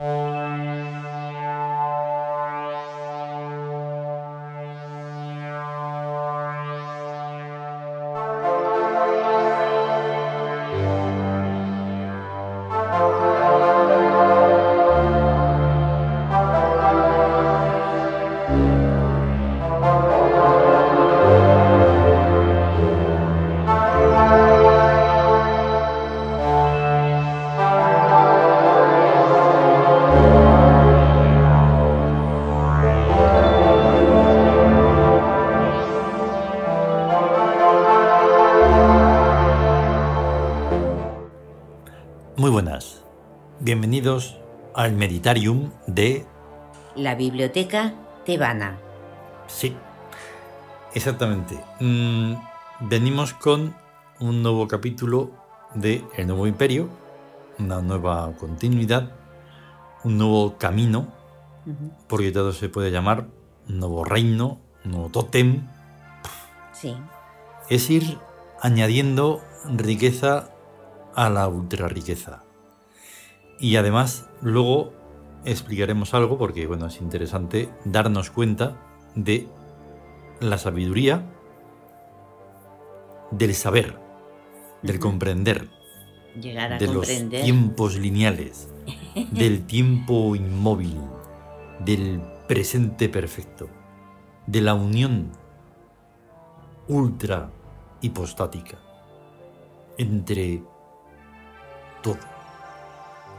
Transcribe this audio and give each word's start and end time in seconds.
Muy 0.00 0.69
al 44.80 44.94
Meditarium 44.94 45.70
de... 45.86 46.24
La 46.96 47.14
biblioteca 47.14 47.92
tebana. 48.24 48.78
Sí, 49.46 49.76
exactamente. 50.94 51.60
Mm, 51.80 52.36
venimos 52.88 53.34
con 53.34 53.74
un 54.20 54.42
nuevo 54.42 54.66
capítulo 54.68 55.32
de 55.74 56.02
El 56.16 56.28
Nuevo 56.28 56.46
Imperio, 56.46 56.88
una 57.58 57.82
nueva 57.82 58.32
continuidad, 58.38 59.12
un 60.02 60.16
nuevo 60.16 60.56
camino, 60.56 61.12
porque 62.08 62.32
todo 62.32 62.52
se 62.52 62.70
puede 62.70 62.90
llamar 62.90 63.26
un 63.68 63.80
nuevo 63.80 64.02
reino, 64.02 64.60
un 64.86 64.92
nuevo 64.92 65.08
tótem. 65.10 65.68
Sí. 66.72 66.96
Es 67.68 67.90
ir 67.90 68.16
añadiendo 68.62 69.42
riqueza 69.76 70.48
a 71.14 71.28
la 71.28 71.48
ultra 71.48 71.86
riqueza. 71.88 72.44
Y 73.60 73.76
además, 73.76 74.28
luego 74.40 74.92
explicaremos 75.44 76.14
algo, 76.14 76.38
porque 76.38 76.66
bueno, 76.66 76.86
es 76.86 77.00
interesante 77.00 77.68
darnos 77.84 78.30
cuenta 78.30 78.76
de 79.14 79.48
la 80.40 80.56
sabiduría, 80.58 81.26
del 83.30 83.54
saber, 83.54 83.98
del 84.82 84.98
comprender, 84.98 85.68
Llegar 86.40 86.72
a 86.72 86.78
de 86.78 86.86
los 86.86 87.06
comprender. 87.06 87.42
tiempos 87.42 87.96
lineales, 87.96 88.68
del 89.30 89.66
tiempo 89.66 90.34
inmóvil, 90.34 90.96
del 91.80 92.22
presente 92.48 93.08
perfecto, 93.08 93.68
de 94.46 94.60
la 94.62 94.74
unión 94.74 95.32
ultra 96.88 97.50
hipostática 98.00 98.78
entre 99.98 100.62
todo 102.02 102.29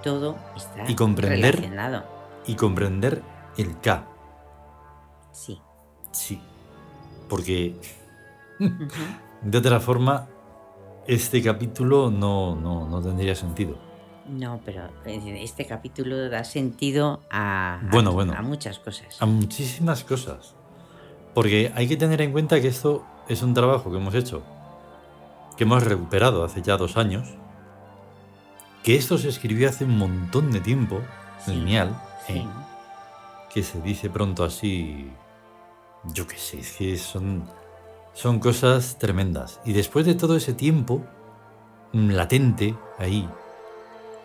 Todo 0.03 0.35
está 0.55 0.89
Y 0.89 0.95
comprender- 0.95 1.55
relacionado. 1.55 2.03
y 2.47 2.55
comprender 2.55 3.21
el 3.57 3.80
K, 3.80 4.03
Sí. 5.31 5.59
sí, 6.11 6.41
porque 7.30 7.75
de 9.41 9.57
otra 9.57 9.79
forma 9.79 10.27
este 11.07 11.41
capítulo 11.44 12.09
no, 12.11 12.55
no, 12.55 12.88
no 12.88 13.02
tendría 13.02 13.35
sentido. 13.35 13.75
No, 14.27 14.59
pero 14.63 14.83
este 15.05 15.66
capítulo 15.66 16.29
da 16.29 16.44
sentido 16.44 17.22
a, 17.31 17.75
a- 17.75 17.89
Bueno, 17.91 18.11
bueno. 18.11 18.33
a 18.38 18.41
muchas 18.41 18.79
cosas. 18.79 19.22
a 19.22 19.25
muchísimas 19.25 20.03
cosas. 20.03 20.55
Porque 21.33 21.72
hay 21.75 21.88
que 21.88 21.97
tener 21.97 22.22
en 22.22 22.31
cuenta 22.31 22.59
que 22.61 22.67
esto 22.67 23.03
es 23.29 23.41
un 23.41 23.53
trabajo 23.53 23.89
que 23.91 23.97
hemos 23.97 24.13
hecho, 24.13 24.41
que 25.57 25.63
hemos 25.63 25.84
recuperado 25.84 26.44
hace 26.44 26.61
ya 26.61 26.78
dos 26.78 26.97
años, 26.97 27.35
que 28.84 28.96
esto 28.96 29.18
se 29.18 29.30
escribió 29.30 29.69
hace 29.69 29.86
un 29.86 29.97
montón 29.97 30.52
de 30.52 30.59
tiempo, 30.59 31.02
Sí, 31.46 31.52
lineal, 31.53 32.00
Sí. 32.28 32.34
¿eh? 32.34 32.47
que 33.53 33.64
se 33.64 33.81
dice 33.81 34.09
pronto 34.09 34.44
así, 34.46 35.12
yo 36.14 36.25
qué 36.28 36.38
sé, 36.38 36.59
es 36.59 36.72
que 36.74 36.97
son, 36.97 37.44
son 38.14 38.40
cosas 38.40 38.97
tremendas. 38.97 39.59
Y 39.66 39.74
después 39.74 40.06
de 40.06 40.16
todo 40.16 40.36
ese 40.38 40.53
tiempo, 40.53 41.03
mm, 41.94 42.12
latente 42.12 42.75
ahí, 42.97 43.28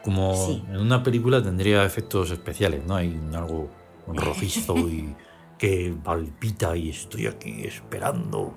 como 0.04 0.34
Sí. 0.36 0.64
en 0.68 0.76
una 0.78 1.02
película 1.02 1.42
tendría 1.42 1.84
efectos 1.84 2.30
especiales, 2.30 2.84
¿no? 2.86 2.94
Hay 2.96 3.18
algo 3.34 3.68
rojizo 4.06 4.76
y 4.88 5.16
que 5.58 5.96
palpita 6.04 6.76
y 6.76 6.90
estoy 6.90 7.26
aquí 7.26 7.64
esperando. 7.64 8.54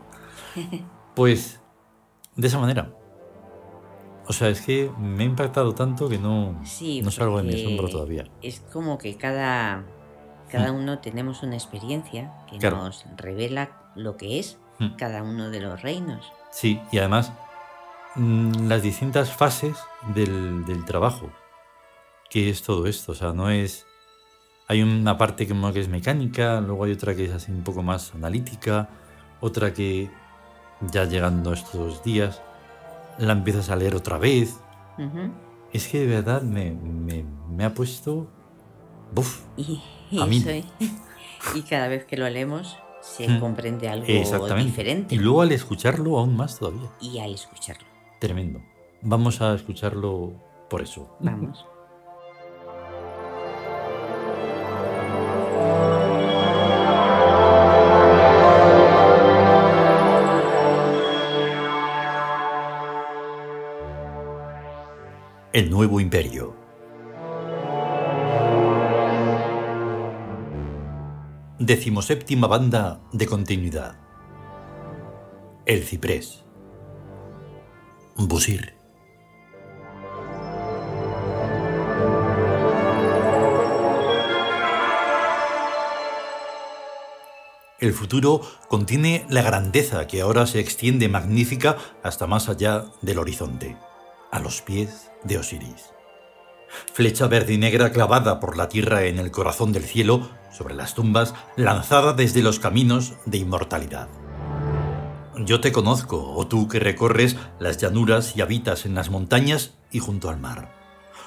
Pues 1.15 1.59
de 2.35 2.47
esa 2.47 2.59
manera. 2.59 2.91
O 4.29 4.33
sea, 4.33 4.49
es 4.49 4.61
que 4.61 4.91
me 4.99 5.23
ha 5.23 5.25
impactado 5.25 5.73
tanto 5.73 6.07
que 6.07 6.19
no, 6.19 6.61
Sí, 6.63 7.01
no 7.01 7.09
salgo 7.09 7.41
de 7.41 7.43
mi 7.43 7.55
asombro 7.59 7.89
todavía. 7.89 8.25
Es 8.43 8.59
como 8.71 8.97
que 8.99 9.17
cada, 9.17 9.83
cada 10.51 10.71
uno 10.71 10.99
tenemos 10.99 11.41
una 11.41 11.55
experiencia 11.55 12.31
que 12.49 12.59
Claro. 12.59 12.77
nos 12.77 13.05
revela 13.17 13.91
lo 13.95 14.15
que 14.17 14.39
es 14.39 14.57
Mm. 14.77 14.95
cada 14.97 15.23
uno 15.23 15.49
de 15.49 15.59
los 15.59 15.81
reinos. 15.81 16.31
Sí, 16.51 16.79
y 16.91 16.99
además 16.99 17.33
mm, 18.15 18.67
las 18.69 18.81
distintas 18.83 19.31
fases 19.31 19.77
del, 20.13 20.63
del 20.65 20.85
trabajo, 20.85 21.29
que 22.29 22.49
es 22.49 22.61
todo 22.63 22.85
esto, 22.85 23.11
o 23.11 23.15
sea, 23.15 23.33
no 23.33 23.49
es... 23.49 23.85
Hay 24.67 24.83
una 24.83 25.17
parte 25.17 25.47
como 25.47 25.73
que 25.73 25.79
es 25.79 25.89
mecánica, 25.89 26.61
luego 26.61 26.83
hay 26.83 26.91
otra 26.91 27.15
que 27.15 27.25
es 27.25 27.31
así 27.33 27.51
un 27.51 27.63
poco 27.63 27.81
más 27.81 28.13
analítica, 28.13 28.87
otra 29.41 29.73
que 29.73 30.09
ya 30.81 31.05
llegando 31.05 31.51
estos 31.53 32.03
días 32.03 32.41
la 33.19 33.33
empiezas 33.33 33.69
a 33.69 33.75
leer 33.75 33.95
otra 33.95 34.17
vez. 34.17 34.59
Es 35.71 35.87
que 35.87 35.99
de 35.99 36.07
verdad 36.07 36.41
me, 36.41 36.71
me- 36.71 37.25
me 37.49 37.63
ha 37.65 37.73
puesto... 37.73 38.27
Buf, 39.13 39.43
Y, 39.57 39.81
A 40.19 40.25
mí. 40.25 40.43
¿eh? 40.47 40.63
y 41.55 41.61
cada 41.63 41.87
vez 41.87 42.05
que 42.05 42.17
lo 42.17 42.29
leemos 42.29 42.77
se 43.01 43.27
Mm. 43.27 43.39
comprende 43.39 43.87
algo 43.89 44.05
diferente. 44.57 45.15
Y 45.15 45.19
luego 45.19 45.41
al 45.41 45.51
escucharlo 45.51 46.17
aún 46.19 46.35
más 46.35 46.59
todavía. 46.59 46.89
Y 46.99 47.19
al 47.19 47.33
escucharlo. 47.33 47.87
Tremendo. 48.19 48.61
Vamos 49.01 49.39
a 49.41 49.53
escucharlo 49.55 50.33
por 50.69 50.81
eso. 50.81 51.15
Vamos. 51.21 51.65
El 65.59 65.69
nuevo 65.69 65.99
imperio. 65.99 66.55
Decimoséptima 71.59 72.47
banda 72.47 73.01
de 73.11 73.25
continuidad. 73.25 73.97
El 75.65 75.83
ciprés. 75.83 76.45
Busir. 78.15 78.73
El 87.81 87.91
futuro 87.91 88.39
contiene 88.69 89.25
la 89.27 89.41
grandeza 89.41 90.07
que 90.07 90.21
ahora 90.21 90.47
se 90.47 90.61
extiende 90.61 91.09
magnífica 91.09 91.75
hasta 92.01 92.27
más 92.27 92.47
allá 92.47 92.85
del 93.01 93.19
horizonte, 93.19 93.75
a 94.31 94.39
los 94.39 94.61
pies 94.61 95.08
de 95.23 95.37
Osiris. 95.37 95.93
Flecha 96.93 97.27
verde 97.27 97.53
y 97.53 97.57
negra 97.57 97.91
clavada 97.91 98.39
por 98.39 98.57
la 98.57 98.69
tierra 98.69 99.03
en 99.03 99.19
el 99.19 99.31
corazón 99.31 99.71
del 99.71 99.83
cielo, 99.83 100.29
sobre 100.51 100.75
las 100.75 100.93
tumbas, 100.93 101.33
lanzada 101.55 102.13
desde 102.13 102.41
los 102.41 102.59
caminos 102.59 103.13
de 103.25 103.37
inmortalidad. 103.37 104.07
Yo 105.45 105.61
te 105.61 105.71
conozco, 105.71 106.33
oh 106.35 106.47
tú 106.47 106.67
que 106.67 106.79
recorres 106.79 107.37
las 107.59 107.77
llanuras 107.77 108.35
y 108.35 108.41
habitas 108.41 108.85
en 108.85 108.93
las 108.93 109.09
montañas 109.09 109.73
y 109.91 109.99
junto 109.99 110.29
al 110.29 110.39
mar. 110.39 110.75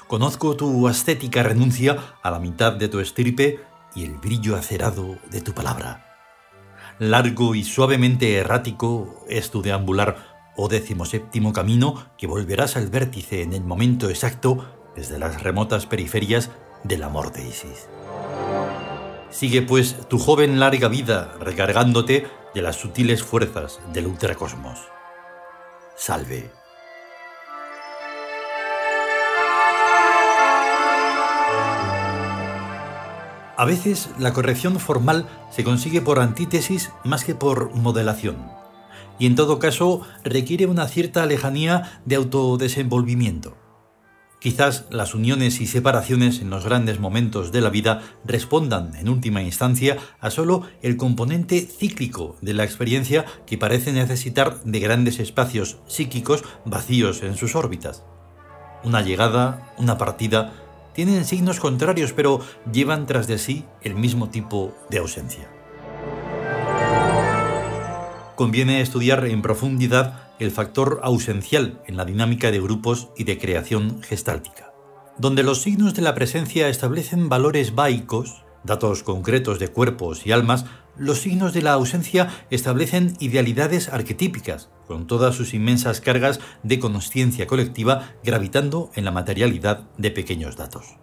Conozco 0.07 0.55
tu 0.55 0.87
ascética 0.87 1.41
renuncia 1.41 1.97
a 2.21 2.29
la 2.29 2.39
mitad 2.39 2.73
de 2.73 2.87
tu 2.87 2.99
estirpe 2.99 3.59
y 3.95 4.03
el 4.05 4.13
brillo 4.17 4.55
acerado 4.55 5.17
de 5.31 5.41
tu 5.41 5.53
palabra. 5.53 6.13
Largo 6.99 7.55
y 7.55 7.63
suavemente 7.63 8.35
errático 8.35 9.25
es 9.27 9.49
tu 9.49 9.63
deambular, 9.63 10.32
oh 10.55 10.67
décimo 10.67 11.05
séptimo 11.05 11.53
camino, 11.53 12.07
que 12.17 12.27
volverás 12.27 12.75
al 12.77 12.89
vértice 12.89 13.41
en 13.41 13.53
el 13.53 13.63
momento 13.63 14.09
exacto 14.09 14.65
desde 14.95 15.19
las 15.19 15.41
remotas 15.41 15.85
periferias 15.85 16.51
del 16.83 17.03
amor 17.03 17.31
de 17.31 17.47
Isis. 17.47 17.87
Sigue 19.29 19.61
pues 19.63 19.95
tu 20.09 20.19
joven 20.19 20.59
larga 20.59 20.87
vida 20.87 21.33
recargándote 21.39 22.27
de 22.53 22.61
las 22.61 22.75
sutiles 22.75 23.23
fuerzas 23.23 23.79
del 23.91 24.07
ultracosmos. 24.07 24.79
Salve. 25.95 26.51
A 33.55 33.65
veces 33.65 34.09
la 34.17 34.33
corrección 34.33 34.79
formal 34.79 35.27
se 35.51 35.63
consigue 35.63 36.01
por 36.01 36.19
antítesis 36.19 36.91
más 37.03 37.23
que 37.23 37.35
por 37.35 37.73
modelación, 37.75 38.51
y 39.19 39.25
en 39.25 39.35
todo 39.35 39.59
caso 39.59 40.01
requiere 40.23 40.65
una 40.65 40.87
cierta 40.87 41.25
lejanía 41.25 42.01
de 42.05 42.15
autodesenvolvimiento. 42.15 43.57
Quizás 44.43 44.87
las 44.89 45.15
uniones 45.15 45.61
y 45.61 45.67
separaciones 45.67 46.41
en 46.41 46.49
los 46.49 46.65
grandes 46.65 46.99
momentos 46.99 47.53
de 47.53 47.61
la 47.61 47.69
vida 47.69 48.01
respondan, 48.25 48.93
en 48.95 49.07
última 49.07 49.41
instancia, 49.41 49.95
a 50.19 50.31
solo 50.31 50.63
el 50.81 50.97
componente 50.97 51.61
cíclico 51.61 52.35
de 52.41 52.53
la 52.53 52.65
experiencia 52.65 53.23
que 53.45 53.57
parece 53.57 53.93
necesitar 53.93 54.61
de 54.65 54.81
grandes 54.81 55.19
espacios 55.19 55.77
psíquicos 55.87 56.43
vacíos 56.65 57.23
en 57.23 57.37
sus 57.37 57.55
órbitas. 57.55 58.03
Una 58.83 59.01
llegada, 59.01 59.73
una 59.77 59.97
partida, 59.97 60.51
tienen 60.93 61.23
signos 61.23 61.61
contrarios 61.61 62.11
pero 62.11 62.41
llevan 62.69 63.05
tras 63.05 63.27
de 63.27 63.37
sí 63.37 63.63
el 63.81 63.95
mismo 63.95 64.27
tipo 64.27 64.75
de 64.89 64.97
ausencia. 64.97 65.62
Conviene 68.35 68.81
estudiar 68.81 69.25
en 69.27 69.43
profundidad 69.43 70.23
el 70.39 70.49
factor 70.49 71.01
ausencial 71.03 71.81
en 71.85 71.97
la 71.97 72.05
dinámica 72.05 72.49
de 72.49 72.59
grupos 72.59 73.09
y 73.15 73.25
de 73.25 73.37
creación 73.37 74.01
gestáltica, 74.01 74.73
donde 75.19 75.43
los 75.43 75.61
signos 75.61 75.93
de 75.93 76.01
la 76.01 76.15
presencia 76.15 76.67
establecen 76.67 77.29
valores 77.29 77.75
báicos, 77.75 78.43
datos 78.63 79.03
concretos 79.03 79.59
de 79.59 79.67
cuerpos 79.67 80.25
y 80.25 80.31
almas, 80.31 80.65
los 80.97 81.19
signos 81.19 81.53
de 81.53 81.61
la 81.61 81.73
ausencia 81.73 82.29
establecen 82.49 83.13
idealidades 83.19 83.89
arquetípicas, 83.89 84.69
con 84.87 85.05
todas 85.05 85.35
sus 85.35 85.53
inmensas 85.53 86.01
cargas 86.01 86.39
de 86.63 86.79
consciencia 86.79 87.45
colectiva 87.45 88.13
gravitando 88.23 88.89
en 88.95 89.05
la 89.05 89.11
materialidad 89.11 89.87
de 89.99 90.09
pequeños 90.09 90.55
datos. 90.55 90.97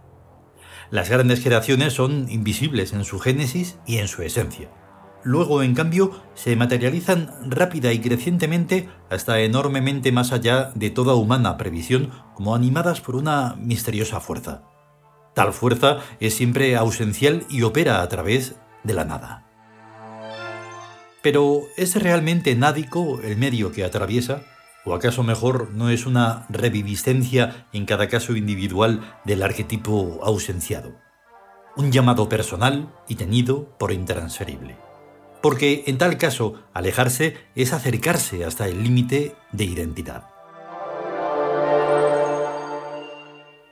Las 0.90 1.08
grandes 1.08 1.40
creaciones 1.40 1.92
son 1.92 2.28
invisibles 2.28 2.92
en 2.92 3.04
su 3.04 3.20
génesis 3.20 3.78
y 3.86 3.98
en 3.98 4.08
su 4.08 4.22
esencia 4.22 4.68
Luego, 5.22 5.62
en 5.62 5.74
cambio, 5.74 6.12
se 6.34 6.56
materializan 6.56 7.30
rápida 7.46 7.92
y 7.92 8.00
crecientemente 8.00 8.88
hasta 9.10 9.40
enormemente 9.40 10.12
más 10.12 10.32
allá 10.32 10.72
de 10.74 10.90
toda 10.90 11.14
humana 11.14 11.58
previsión, 11.58 12.10
como 12.34 12.54
animadas 12.54 13.00
por 13.00 13.16
una 13.16 13.54
misteriosa 13.56 14.20
fuerza. 14.20 14.62
Tal 15.34 15.52
fuerza 15.52 15.98
es 16.20 16.34
siempre 16.34 16.74
ausencial 16.76 17.44
y 17.50 17.62
opera 17.62 18.00
a 18.00 18.08
través 18.08 18.56
de 18.82 18.94
la 18.94 19.04
nada. 19.04 19.46
Pero 21.22 21.64
¿es 21.76 22.02
realmente 22.02 22.54
nádico 22.54 23.20
el 23.22 23.36
medio 23.36 23.72
que 23.72 23.84
atraviesa? 23.84 24.42
¿O 24.86 24.94
acaso 24.94 25.22
mejor 25.22 25.70
no 25.72 25.90
es 25.90 26.06
una 26.06 26.46
reviviscencia 26.48 27.66
en 27.74 27.84
cada 27.84 28.08
caso 28.08 28.34
individual 28.34 29.02
del 29.26 29.42
arquetipo 29.42 30.20
ausenciado? 30.22 30.92
Un 31.76 31.92
llamado 31.92 32.30
personal 32.30 32.90
y 33.06 33.16
tenido 33.16 33.76
por 33.78 33.92
intransferible 33.92 34.89
porque 35.40 35.84
en 35.86 35.98
tal 35.98 36.18
caso 36.18 36.54
alejarse 36.74 37.36
es 37.54 37.72
acercarse 37.72 38.44
hasta 38.44 38.68
el 38.68 38.82
límite 38.82 39.34
de 39.52 39.64
identidad. 39.64 40.24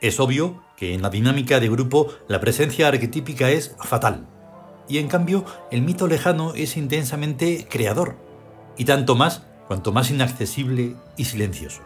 Es 0.01 0.19
obvio 0.19 0.63
que 0.77 0.93
en 0.93 1.01
la 1.01 1.09
dinámica 1.09 1.59
de 1.59 1.69
grupo 1.69 2.07
la 2.27 2.39
presencia 2.39 2.87
arquetípica 2.87 3.49
es 3.49 3.75
fatal, 3.83 4.27
y 4.87 4.97
en 4.97 5.09
cambio 5.09 5.43
el 5.71 5.81
mito 5.81 6.07
lejano 6.07 6.53
es 6.55 6.77
intensamente 6.77 7.67
creador, 7.69 8.15
y 8.77 8.85
tanto 8.85 9.15
más 9.15 9.43
cuanto 9.67 9.91
más 9.91 10.09
inaccesible 10.09 10.95
y 11.17 11.25
silencioso. 11.25 11.81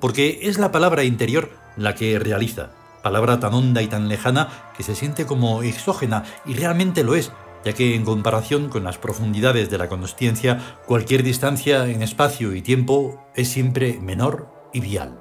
Porque 0.00 0.40
es 0.42 0.58
la 0.58 0.72
palabra 0.72 1.04
interior 1.04 1.50
la 1.76 1.94
que 1.94 2.18
realiza, 2.18 2.70
palabra 3.02 3.38
tan 3.38 3.54
honda 3.54 3.80
y 3.80 3.86
tan 3.86 4.08
lejana 4.08 4.72
que 4.76 4.82
se 4.82 4.96
siente 4.96 5.24
como 5.24 5.62
exógena, 5.62 6.24
y 6.44 6.54
realmente 6.54 7.04
lo 7.04 7.14
es, 7.14 7.32
ya 7.68 7.74
que 7.74 7.94
en 7.94 8.04
comparación 8.06 8.70
con 8.70 8.82
las 8.82 8.96
profundidades 8.96 9.68
de 9.68 9.76
la 9.76 9.90
consciencia, 9.90 10.78
cualquier 10.86 11.22
distancia 11.22 11.86
en 11.86 12.02
espacio 12.02 12.54
y 12.54 12.62
tiempo 12.62 13.22
es 13.34 13.48
siempre 13.48 13.98
menor 14.00 14.48
y 14.72 14.80
vial. 14.80 15.18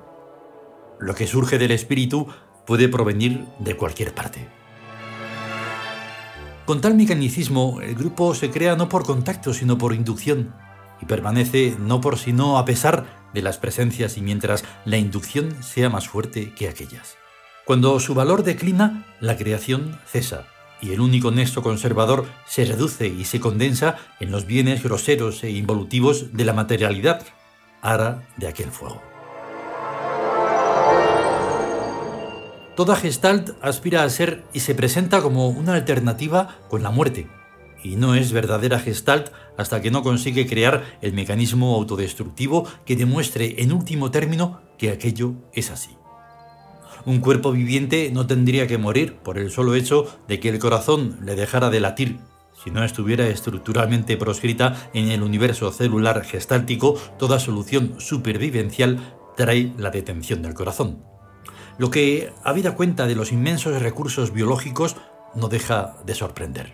Lo 0.98 1.14
que 1.14 1.28
surge 1.28 1.58
del 1.58 1.72
espíritu 1.72 2.28
puede 2.66 2.88
provenir 2.88 3.46
de 3.60 3.76
cualquier 3.76 4.14
parte. 4.16 4.48
Con 6.66 6.80
tal 6.80 6.96
mecanicismo, 6.96 7.82
el 7.82 7.96
grupo 7.96 8.34
se 8.34 8.50
crea 8.50 8.78
no 8.78 8.88
por 8.88 9.06
contacto, 9.06 9.54
sino 9.54 9.78
por 9.78 9.94
inducción, 9.94 10.56
y 11.02 11.06
permanece 11.06 11.76
no 11.78 12.00
por 12.00 12.18
sino 12.18 12.58
a 12.58 12.64
pesar 12.64 13.28
de 13.34 13.42
las 13.42 13.58
presencias 13.58 14.16
y 14.16 14.22
mientras 14.22 14.64
la 14.86 14.96
inducción 14.96 15.62
sea 15.62 15.90
más 15.90 16.08
fuerte 16.08 16.54
que 16.54 16.70
aquellas. 16.70 17.18
Cuando 17.66 18.00
su 18.00 18.14
valor 18.14 18.44
declina, 18.44 19.06
la 19.20 19.36
creación 19.36 20.00
cesa 20.06 20.48
y 20.81 20.94
el 20.94 21.01
único 21.01 21.31
nexo 21.31 21.62
conservador 21.62 22.27
se 22.45 22.65
reduce 22.65 23.07
y 23.07 23.25
se 23.25 23.39
condensa 23.39 23.97
en 24.19 24.31
los 24.31 24.45
bienes 24.45 24.83
groseros 24.83 25.44
e 25.44 25.51
involutivos 25.51 26.33
de 26.33 26.45
la 26.45 26.53
materialidad, 26.53 27.25
ara 27.81 28.27
de 28.38 28.47
aquel 28.47 28.71
fuego. 28.71 29.01
Toda 32.75 32.95
gestalt 32.95 33.51
aspira 33.62 34.03
a 34.03 34.09
ser 34.09 34.44
y 34.53 34.59
se 34.59 34.75
presenta 34.75 35.21
como 35.21 35.50
una 35.50 35.74
alternativa 35.74 36.59
con 36.69 36.83
la 36.83 36.91
muerte, 36.91 37.27
y 37.83 37.95
no 37.95 38.13
es 38.13 38.31
verdadera 38.31 38.79
gestalt 38.79 39.31
hasta 39.57 39.81
que 39.81 39.89
no 39.89 40.03
consigue 40.03 40.45
crear 40.45 40.83
el 41.01 41.13
mecanismo 41.13 41.74
autodestructivo 41.75 42.68
que 42.85 42.95
demuestre 42.95 43.63
en 43.63 43.71
último 43.71 44.12
término 44.12 44.62
que 44.77 44.91
aquello 44.91 45.33
es 45.53 45.71
así. 45.71 45.97
Un 47.06 47.20
cuerpo 47.20 47.52
viviente 47.52 48.10
no 48.14 48.28
tendría 48.28 48.68
que 48.68 48.78
morir 48.78 49.16
por 49.16 49.38
el 49.38 49.52
solo 49.52 49.76
hecho 49.76 50.20
de 50.28 50.40
que 50.40 50.50
el 50.50 50.60
corazón 50.60 51.20
le 51.24 51.36
dejara 51.36 51.70
de 51.70 51.80
latir. 51.80 52.20
Si 52.64 52.72
no 52.72 52.84
estuviera 52.84 53.28
estructuralmente 53.28 54.18
proscrita 54.18 54.90
en 54.94 55.10
el 55.10 55.22
universo 55.22 55.72
celular 55.72 56.24
gestáltico, 56.24 56.96
toda 57.18 57.40
solución 57.40 57.96
supervivencial 58.00 59.00
trae 59.36 59.72
la 59.78 59.92
detención 59.92 60.42
del 60.42 60.56
corazón. 60.56 61.04
Lo 61.78 61.92
que, 61.92 62.34
habida 62.44 62.76
cuenta 62.76 63.06
de 63.06 63.16
los 63.16 63.32
inmensos 63.32 63.80
recursos 63.82 64.34
biológicos, 64.34 64.96
no 65.36 65.48
deja 65.48 65.98
de 66.06 66.16
sorprender. 66.16 66.74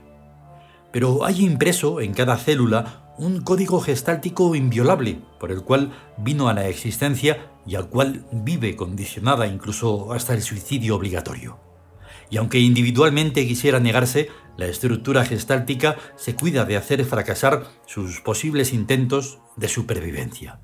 Pero 0.93 1.25
hay 1.25 1.43
impreso 1.43 1.99
en 1.99 2.13
cada 2.13 2.37
célula 2.37 3.02
un 3.17 3.41
código 3.41 3.79
gestáltico 3.79 4.55
inviolable 4.55 5.19
por 5.39 5.51
el 5.51 5.61
cual 5.61 5.93
vino 6.17 6.47
a 6.49 6.53
la 6.53 6.67
existencia 6.67 7.51
y 7.65 7.75
al 7.75 7.89
cual 7.89 8.25
vive 8.31 8.75
condicionada 8.75 9.47
incluso 9.47 10.13
hasta 10.13 10.33
el 10.33 10.41
suicidio 10.41 10.95
obligatorio. 10.95 11.59
Y 12.29 12.37
aunque 12.37 12.59
individualmente 12.59 13.47
quisiera 13.47 13.79
negarse, 13.79 14.29
la 14.57 14.65
estructura 14.65 15.25
gestáltica 15.25 15.97
se 16.15 16.35
cuida 16.35 16.65
de 16.65 16.77
hacer 16.77 17.03
fracasar 17.05 17.65
sus 17.85 18.21
posibles 18.21 18.73
intentos 18.73 19.39
de 19.55 19.67
supervivencia. 19.67 20.59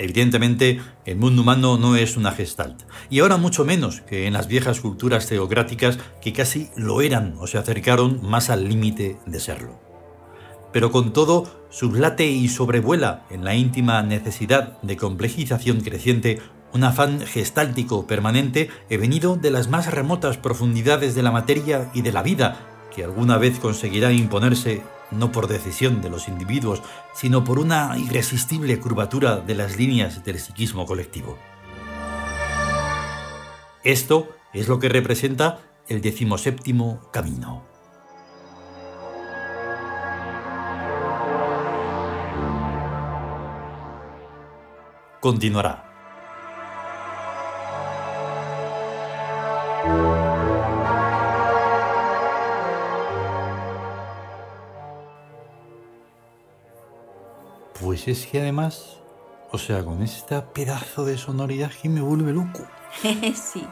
Evidentemente, 0.00 0.80
el 1.06 1.16
mundo 1.16 1.42
humano 1.42 1.76
no 1.76 1.96
es 1.96 2.16
una 2.16 2.30
gestalt, 2.30 2.84
y 3.10 3.18
ahora 3.18 3.36
mucho 3.36 3.64
menos 3.64 4.00
que 4.02 4.28
en 4.28 4.32
las 4.32 4.46
viejas 4.46 4.80
culturas 4.80 5.26
teocráticas 5.26 5.98
que 6.22 6.32
casi 6.32 6.70
lo 6.76 7.00
eran 7.00 7.34
o 7.40 7.48
se 7.48 7.58
acercaron 7.58 8.20
más 8.22 8.48
al 8.48 8.68
límite 8.68 9.18
de 9.26 9.40
serlo. 9.40 9.80
Pero 10.72 10.92
con 10.92 11.12
todo, 11.12 11.66
sublate 11.68 12.26
y 12.26 12.48
sobrevuela 12.48 13.26
en 13.28 13.44
la 13.44 13.56
íntima 13.56 14.00
necesidad 14.02 14.80
de 14.82 14.96
complejización 14.96 15.80
creciente 15.80 16.38
un 16.72 16.84
afán 16.84 17.20
gestáltico 17.20 18.06
permanente 18.06 18.70
he 18.90 18.98
venido 18.98 19.36
de 19.36 19.50
las 19.50 19.68
más 19.68 19.90
remotas 19.92 20.36
profundidades 20.36 21.16
de 21.16 21.22
la 21.22 21.32
materia 21.32 21.90
y 21.92 22.02
de 22.02 22.12
la 22.12 22.22
vida, 22.22 22.86
que 22.94 23.02
alguna 23.02 23.36
vez 23.36 23.58
conseguirá 23.58 24.12
imponerse 24.12 24.82
no 25.10 25.32
por 25.32 25.48
decisión 25.48 26.00
de 26.00 26.10
los 26.10 26.28
individuos, 26.28 26.82
sino 27.14 27.44
por 27.44 27.58
una 27.58 27.96
irresistible 27.98 28.78
curvatura 28.78 29.36
de 29.36 29.54
las 29.54 29.76
líneas 29.76 30.24
del 30.24 30.38
psiquismo 30.38 30.86
colectivo. 30.86 31.38
Esto 33.84 34.28
es 34.52 34.68
lo 34.68 34.78
que 34.78 34.88
representa 34.88 35.60
el 35.88 36.00
decimoséptimo 36.00 37.10
camino. 37.12 37.64
Continuará. 45.20 45.87
Pues 58.04 58.16
es 58.16 58.26
que 58.28 58.40
además, 58.40 58.98
o 59.50 59.58
sea, 59.58 59.84
con 59.84 60.04
este 60.04 60.40
pedazo 60.40 61.04
de 61.04 61.18
sonoridad 61.18 61.72
que 61.72 61.88
me 61.88 62.00
vuelve 62.00 62.32
loco. 62.32 62.64
sí. 63.02 63.64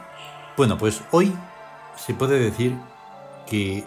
Bueno, 0.57 0.77
pues 0.77 1.01
hoy 1.11 1.31
se 1.95 2.13
puede 2.13 2.37
decir 2.37 2.75
que, 3.49 3.85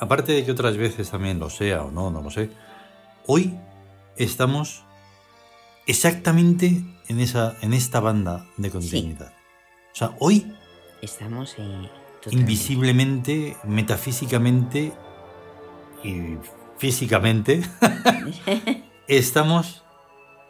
aparte 0.00 0.32
de 0.32 0.44
que 0.44 0.50
otras 0.50 0.76
veces 0.76 1.08
también 1.08 1.38
lo 1.38 1.50
sea 1.50 1.84
o 1.84 1.92
no, 1.92 2.10
no 2.10 2.20
lo 2.20 2.32
sé, 2.32 2.50
hoy 3.28 3.56
estamos 4.16 4.82
exactamente 5.86 6.82
en, 7.06 7.20
esa, 7.20 7.54
en 7.60 7.72
esta 7.72 8.00
banda 8.00 8.44
de 8.56 8.70
continuidad. 8.72 9.32
O 9.92 9.96
sea, 9.96 10.16
hoy 10.18 10.52
Estamos 11.00 11.54
eh, 11.58 11.88
invisiblemente, 12.32 13.56
metafísicamente 13.62 14.92
y 16.02 16.38
físicamente 16.76 17.62
estamos 19.08 19.84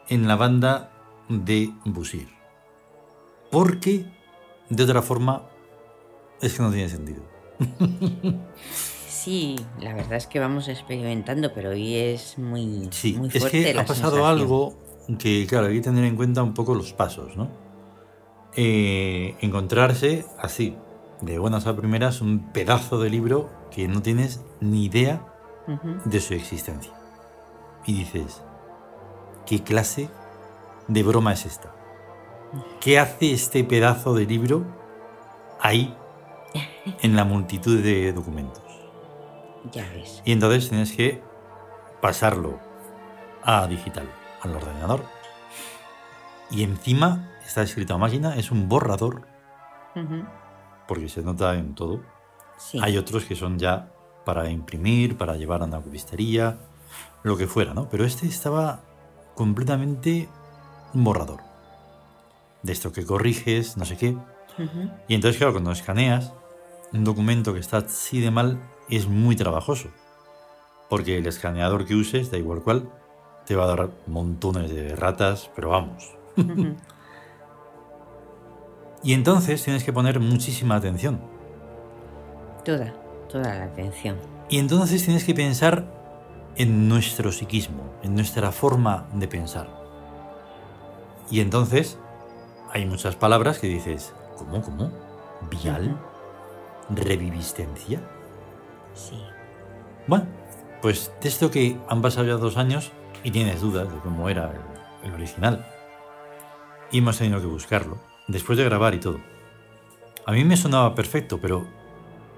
en 0.09 0.27
la 0.27 0.35
banda 0.35 0.91
de 1.29 1.71
Busir. 1.85 2.29
Porque 3.51 4.05
de 4.69 4.83
otra 4.83 5.01
forma 5.01 5.43
es 6.41 6.53
que 6.55 6.63
no 6.63 6.71
tiene 6.71 6.89
sentido. 6.89 7.21
Sí, 9.09 9.57
la 9.81 9.93
verdad 9.93 10.13
es 10.13 10.25
que 10.27 10.39
vamos 10.39 10.69
experimentando, 10.69 11.51
pero 11.53 11.71
hoy 11.71 11.95
es 11.95 12.37
muy, 12.37 12.87
Sí, 12.91 13.13
muy 13.17 13.27
es 13.27 13.39
fuerte 13.39 13.61
que 13.61 13.73
la 13.73 13.81
ha 13.81 13.85
pasado 13.85 14.11
sensación. 14.11 14.39
algo 14.39 14.73
que, 15.19 15.45
claro, 15.49 15.67
hay 15.67 15.73
que 15.75 15.81
tener 15.81 16.05
en 16.05 16.15
cuenta 16.15 16.43
un 16.43 16.53
poco 16.53 16.73
los 16.73 16.93
pasos, 16.93 17.35
¿no? 17.35 17.49
Eh, 18.55 19.35
encontrarse 19.41 20.25
así, 20.39 20.77
de 21.19 21.39
buenas 21.39 21.67
a 21.67 21.75
primeras, 21.75 22.21
un 22.21 22.53
pedazo 22.53 22.99
de 22.99 23.09
libro 23.09 23.49
que 23.69 23.89
no 23.89 24.01
tienes 24.01 24.45
ni 24.61 24.85
idea 24.85 25.25
de 26.05 26.21
su 26.21 26.33
existencia. 26.33 26.93
Y 27.85 27.95
dices, 27.95 28.41
¿qué 29.47 29.63
clase 29.63 30.09
de 30.87 31.03
broma 31.03 31.33
es 31.33 31.45
esta? 31.45 31.73
¿Qué 32.79 32.99
hace 32.99 33.31
este 33.31 33.63
pedazo 33.63 34.13
de 34.13 34.25
libro 34.25 34.65
ahí 35.59 35.95
en 37.01 37.15
la 37.15 37.23
multitud 37.23 37.81
de 37.81 38.13
documentos? 38.13 38.63
Ya 39.71 39.89
ves. 39.93 40.21
Y 40.25 40.33
entonces 40.33 40.69
tienes 40.69 40.91
que 40.91 41.21
pasarlo 42.01 42.59
a 43.43 43.67
digital, 43.67 44.09
al 44.41 44.55
ordenador. 44.55 45.03
Y 46.51 46.63
encima 46.63 47.31
está 47.45 47.63
escrito 47.63 47.93
a 47.93 47.97
máquina, 47.97 48.35
es 48.35 48.51
un 48.51 48.69
borrador, 48.69 49.27
porque 50.87 51.09
se 51.09 51.21
nota 51.21 51.55
en 51.55 51.73
todo. 51.73 52.01
Sí. 52.57 52.79
Hay 52.81 52.97
otros 52.97 53.25
que 53.25 53.35
son 53.35 53.57
ya 53.57 53.91
para 54.25 54.49
imprimir, 54.49 55.17
para 55.17 55.35
llevar 55.35 55.61
a 55.61 55.65
una 55.65 55.81
copistería, 55.81 56.57
lo 57.23 57.35
que 57.37 57.47
fuera, 57.47 57.73
¿no? 57.73 57.89
Pero 57.89 58.05
este 58.05 58.27
estaba 58.27 58.81
completamente 59.37 60.27
un 60.93 61.05
borrador. 61.05 61.39
De 62.63 62.73
esto 62.73 62.91
que 62.91 63.05
corriges, 63.05 63.77
no 63.77 63.85
sé 63.85 63.95
qué. 63.95 64.17
Y 65.07 65.13
entonces, 65.13 65.37
claro, 65.37 65.53
cuando 65.53 65.71
escaneas 65.71 66.33
un 66.91 67.03
documento 67.03 67.53
que 67.53 67.59
está 67.59 67.77
así 67.77 68.19
de 68.19 68.31
mal, 68.31 68.59
es 68.89 69.07
muy 69.07 69.35
trabajoso. 69.35 69.89
Porque 70.89 71.17
el 71.17 71.27
escaneador 71.27 71.85
que 71.85 71.95
uses, 71.95 72.31
da 72.31 72.37
igual 72.37 72.63
cuál, 72.63 72.89
te 73.45 73.55
va 73.55 73.65
a 73.65 73.67
dar 73.67 73.89
montones 74.07 74.73
de 74.73 74.95
ratas, 74.95 75.49
pero 75.55 75.69
vamos. 75.69 76.13
Y 79.03 79.13
entonces 79.13 79.63
tienes 79.63 79.83
que 79.83 79.93
poner 79.93 80.19
muchísima 80.19 80.75
atención. 80.75 81.21
Toda, 82.65 82.93
toda 83.29 83.55
la 83.55 83.63
atención. 83.65 84.17
Y 84.49 84.57
entonces 84.57 85.03
tienes 85.03 85.23
que 85.23 85.33
pensar 85.33 85.96
en 86.57 86.89
nuestro 86.89 87.31
psiquismo, 87.31 87.93
en 88.03 88.15
nuestra 88.15 88.51
forma 88.51 89.07
de 89.13 89.27
pensar. 89.27 89.69
Y 91.29 91.39
entonces 91.41 91.99
hay 92.71 92.85
muchas 92.85 93.15
palabras 93.15 93.59
que 93.59 93.67
dices, 93.67 94.13
¿cómo, 94.37 94.61
cómo? 94.61 94.91
¿Vial? 95.51 95.97
¿Reviviscencia? 96.89 98.01
Sí. 98.93 99.21
Bueno, 100.07 100.25
pues 100.81 101.11
de 101.21 101.29
esto 101.29 101.51
que 101.51 101.77
han 101.87 102.01
pasado 102.01 102.25
ya 102.27 102.33
dos 102.33 102.57
años 102.57 102.91
y 103.23 103.31
tienes 103.31 103.61
dudas 103.61 103.91
de 103.91 103.99
cómo 103.99 104.29
era 104.29 104.51
el, 105.03 105.07
el 105.09 105.13
original. 105.13 105.65
Y 106.91 106.99
hemos 106.99 107.17
tenido 107.17 107.39
que 107.39 107.47
buscarlo, 107.47 107.97
después 108.27 108.57
de 108.57 108.63
grabar 108.63 108.95
y 108.95 108.99
todo. 108.99 109.19
A 110.25 110.31
mí 110.31 110.43
me 110.43 110.57
sonaba 110.57 110.95
perfecto, 110.95 111.39
pero 111.39 111.67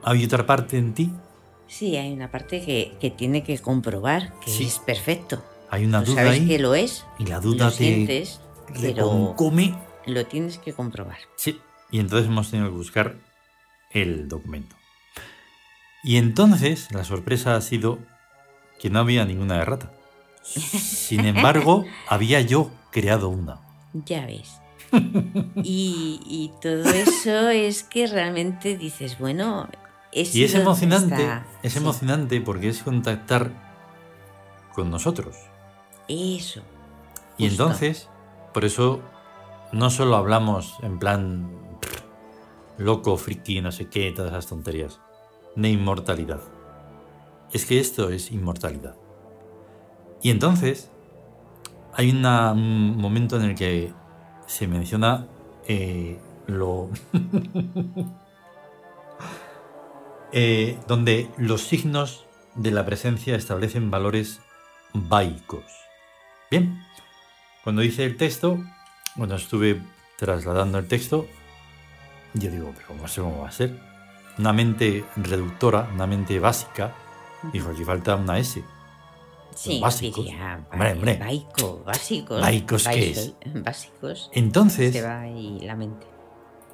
hay 0.03 0.25
otra 0.25 0.45
parte 0.45 0.77
en 0.77 0.93
ti, 0.93 1.13
Sí, 1.69 1.95
hay 1.95 2.11
una 2.11 2.29
parte 2.31 2.65
que, 2.65 2.97
que 2.99 3.09
tiene 3.11 3.43
que 3.43 3.57
comprobar 3.59 4.33
que 4.43 4.49
Sí. 4.51 4.65
es 4.65 4.79
perfecto. 4.79 5.41
hay 5.69 5.85
una 5.85 6.01
duda 6.01 6.15
sabes 6.23 6.41
ahí 6.41 6.47
que 6.47 6.59
lo 6.59 6.73
es, 6.75 7.05
y 7.19 7.25
la 7.27 7.39
duda 7.39 7.65
lo 7.65 7.71
te 7.71 7.77
sientes, 7.77 8.41
pero 8.81 9.35
lo 10.07 10.25
tienes 10.25 10.57
que 10.57 10.73
comprobar. 10.73 11.17
Sí, 11.37 11.59
y 11.91 11.99
entonces 11.99 12.27
hemos 12.27 12.49
tenido 12.49 12.69
que 12.69 12.75
buscar 12.75 13.15
el 13.91 14.27
documento. 14.27 14.75
Y 16.03 16.17
entonces 16.17 16.87
la 16.91 17.03
sorpresa 17.03 17.55
ha 17.55 17.61
sido 17.61 17.99
que 18.79 18.89
no 18.89 18.99
había 18.99 19.25
ninguna 19.25 19.61
errata. 19.61 19.91
Sin 20.43 21.25
embargo, 21.25 21.85
había 22.07 22.41
yo 22.41 22.71
creado 22.91 23.29
una. 23.29 23.59
Ya 23.93 24.25
ves. 24.25 24.59
Y, 25.63 26.19
y 26.25 26.51
todo 26.61 26.83
eso 26.89 27.49
es 27.49 27.83
que 27.83 28.07
realmente 28.07 28.75
dices, 28.77 29.19
bueno, 29.19 29.69
es 30.11 30.35
Y 30.35 30.43
es 30.43 30.55
emocionante, 30.55 31.15
está. 31.21 31.45
es 31.63 31.73
Sí, 31.73 31.79
emocionante 31.79 32.41
porque 32.41 32.69
es 32.69 32.81
contactar 32.83 33.51
con 34.73 34.89
nosotros. 34.89 35.35
Eso. 36.07 36.61
Y 37.37 37.47
Justo. 37.47 37.63
entonces, 37.63 38.09
por 38.53 38.65
eso 38.65 39.01
no 39.71 39.89
solo 39.89 40.15
hablamos 40.15 40.75
en 40.81 40.97
plan 40.99 41.51
pff, 41.79 42.01
loco, 42.79 43.17
friki, 43.17 43.61
no 43.61 43.71
sé 43.71 43.87
qué, 43.87 44.11
todas 44.11 44.31
esas 44.31 44.47
tonterías, 44.47 44.99
de 45.55 45.69
inmortalidad. 45.69 46.41
Es 47.53 47.65
que 47.65 47.79
esto 47.79 48.09
es 48.09 48.31
inmortalidad. 48.31 48.95
Y 50.21 50.31
entonces, 50.31 50.89
hay 51.93 52.09
una- 52.11 52.51
un 52.51 52.97
momento 52.97 53.37
en 53.37 53.43
el 53.43 53.55
que 53.55 53.93
se 54.47 54.67
menciona 54.67 55.27
eh, 55.67 56.19
lo... 56.47 56.89
eh, 60.31 60.77
donde 60.87 61.29
los 61.37 61.61
signos 61.63 62.25
de 62.55 62.71
la 62.71 62.85
presencia 62.85 63.35
establecen 63.35 63.89
valores 63.91 64.39
vaicos. 64.93 65.63
Bien, 66.51 66.81
cuando 67.63 67.83
hice 67.83 68.05
el 68.05 68.17
texto, 68.17 68.59
cuando 69.15 69.35
estuve 69.35 69.81
trasladando 70.17 70.77
el 70.79 70.87
texto, 70.87 71.27
yo 72.33 72.51
digo, 72.51 72.73
pero 72.75 72.99
no 72.99 73.07
sé 73.07 73.21
cómo 73.21 73.41
va 73.41 73.49
a 73.49 73.51
ser. 73.51 73.79
Una 74.37 74.53
mente 74.53 75.03
reductora, 75.15 75.89
una 75.93 76.07
mente 76.07 76.39
básica, 76.39 76.93
dijo, 77.53 77.69
aquí 77.69 77.83
falta 77.83 78.15
una 78.15 78.37
S. 78.39 78.63
Sí, 79.55 79.79
básicos. 79.81 80.23
diría, 80.25 80.65
Hombre, 80.71 80.93
hombre. 80.93 81.17
Baico, 81.17 81.83
básicos. 81.85 82.39
¿Baicos 82.39 82.87
qué 82.87 83.11
es? 83.11 83.33
Baico- 83.43 83.63
Básicos. 83.63 84.29
Entonces, 84.33 84.93
Se 84.93 85.01
va 85.01 85.21
ahí 85.21 85.59
la 85.61 85.75
mente. 85.75 86.07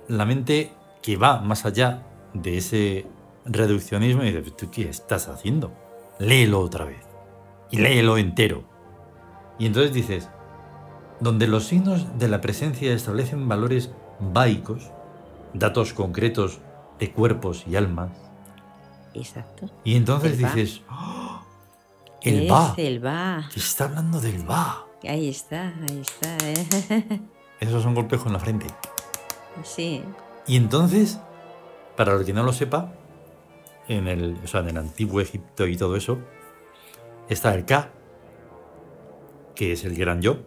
la 0.07 0.25
mente 0.25 0.71
que 1.01 1.17
va 1.17 1.39
más 1.41 1.65
allá 1.65 2.03
de 2.33 2.57
ese 2.57 3.07
reduccionismo 3.46 4.24
y 4.24 4.32
dice, 4.32 4.52
¿tú 4.52 4.70
qué 4.72 4.90
estás 4.90 5.28
haciendo? 5.28 5.72
Léelo 6.20 6.60
otra 6.60 6.86
vez. 6.86 7.02
Y 7.72 7.78
léelo 7.78 8.18
entero. 8.18 8.64
Y 9.60 9.66
entonces 9.68 9.94
dices, 9.94 10.30
donde 11.20 11.48
los 11.48 11.66
signos 11.66 12.18
de 12.20 12.28
la 12.28 12.42
presencia 12.42 12.94
establecen 12.94 13.48
valores 13.48 13.92
vaicos, 14.20 14.92
datos 15.54 15.94
concretos 15.94 16.60
de 17.00 17.12
cuerpos 17.12 17.64
y 17.68 17.75
almas, 17.75 18.12
Exacto. 19.14 19.70
y 19.84 19.96
entonces 19.96 20.34
El 20.34 20.38
dices, 20.40 20.82
¡Oh! 20.92 21.40
el 22.22 22.44
es 22.46 22.52
va, 22.52 22.74
el 22.78 23.06
va. 23.06 23.50
que 23.54 23.60
está 23.60 23.86
hablando 23.86 24.20
del 24.20 24.50
va. 24.50 24.86
Ahí 25.08 25.30
está, 25.30 25.74
ahí 25.88 26.02
está. 26.02 26.36
¿eh? 26.46 27.22
Esos 27.60 27.84
son 27.84 27.94
golpes 27.96 28.20
con 28.22 28.34
la 28.34 28.40
frente. 28.40 28.68
sí. 29.64 30.04
Y 30.48 30.58
entonces, 30.58 31.20
para 31.96 32.14
el 32.14 32.25
que 32.25 32.34
no 32.34 32.44
lo 32.44 32.54
sepa, 32.54 32.92
en 33.88 34.08
el, 34.08 34.38
o 34.44 34.48
sea, 34.48 34.62
en 34.62 34.70
el 34.70 34.77
antiguo 34.77 35.22
Egipto 35.22 35.68
y 35.68 35.77
todo 35.77 35.96
eso, 35.96 36.20
está 37.30 37.54
el 37.54 37.65
Ka, 37.65 37.92
que 39.54 39.72
es 39.72 39.86
el 39.86 39.96
gran 39.96 40.22
yo, 40.22 40.38